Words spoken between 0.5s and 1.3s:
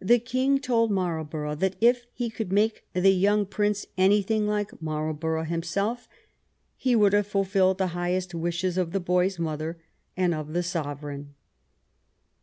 told Marl